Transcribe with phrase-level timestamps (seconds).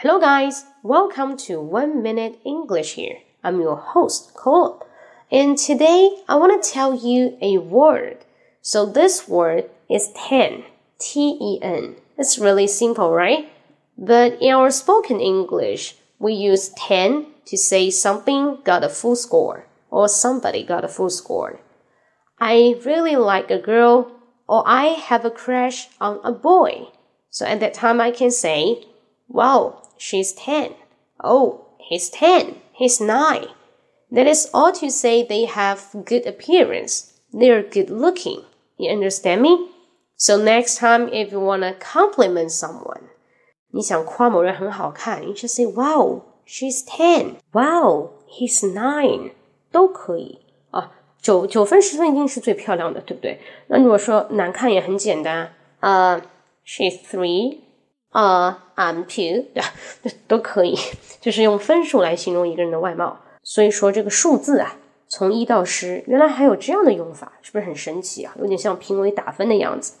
[0.00, 0.66] Hello, guys.
[0.82, 3.20] Welcome to One Minute English here.
[3.42, 4.86] I'm your host, Cole.
[5.32, 8.18] And today I want to tell you a word.
[8.60, 10.64] So this word is 10.
[10.98, 11.96] T E N.
[12.18, 13.50] It's really simple, right?
[13.96, 19.64] But in our spoken English, we use 10 to say something got a full score
[19.90, 21.58] or somebody got a full score.
[22.38, 24.12] I really like a girl
[24.46, 26.88] or I have a crush on a boy.
[27.30, 28.84] So at that time I can say,
[29.26, 30.71] wow, she's 10.
[31.23, 32.55] Oh, he's 10.
[32.73, 33.47] He's 9.
[34.11, 37.13] That is all to say they have good appearance.
[37.31, 38.43] They're good looking.
[38.77, 39.69] You understand me?
[40.17, 43.09] So next time if you want to compliment someone,
[43.73, 47.35] 你想夸某人很好看，you should say, wow, she's 10.
[47.53, 49.31] Wow, he's 9.
[49.71, 50.39] 都可以
[50.71, 50.91] 啊，
[51.21, 53.39] 九九分十分一定是最漂亮的，对不对？
[53.67, 57.59] 那如果说难看也很简单，呃、uh,，she's three，
[58.16, 59.68] 呃、uh,，I'm two，对吧？
[60.26, 60.74] 都可以，
[61.20, 63.18] 就是用分数来形容一个人的外貌。
[63.42, 68.34] 所以说这个数字啊，从一到十，原来还有这样的用法，是不是很神奇啊？
[68.40, 69.98] 有点像评委打分的样子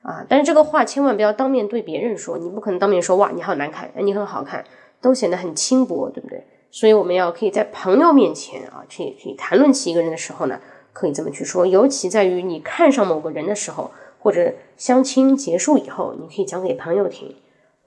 [0.00, 0.24] 啊。
[0.26, 4.64] 但是这个话千万不要当面对别人说，你不可能当面说哇你好难看，你很好看，
[5.02, 6.42] 都显得很轻薄，对不对？
[6.70, 10.58] 所以我们要可以在朋友面前啊，去去谈论起一个人的时候呢，
[10.94, 11.66] 可以这么去说。
[11.66, 17.36] 尤其在于你看上某个人的时候，或者相亲结束以后，你可以讲给朋友听。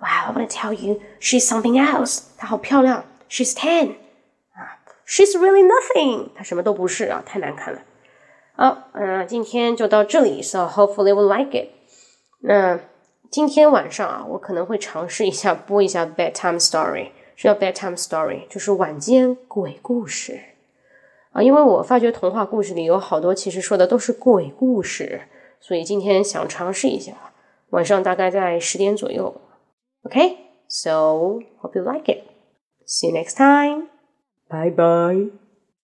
[0.01, 2.23] Wow, I want to tell you, she's something else.
[2.35, 3.91] 她好漂亮，she's ten.
[4.53, 6.29] 啊，she's really nothing.
[6.35, 7.81] 她什么都不是啊，太难看了。
[8.55, 11.69] 好，嗯，今天就到这里，so hopefully we'll like it.
[12.39, 12.79] 那
[13.29, 17.09] 今天晚上啊，我可能会尝试一下播一下 bedtime story。
[17.35, 20.39] 是叫 bedtime story，就是晚间鬼故事
[21.31, 21.41] 啊。
[21.41, 25.21] 因为我发觉童话故事里有好多其实说的都是鬼故事，
[25.59, 27.13] 所以今天想尝试一下。
[27.69, 29.39] 晚上大概在十点左右。
[30.05, 32.29] OK，so hope you like it.
[32.85, 33.87] See you next time.
[34.49, 35.27] Bye bye.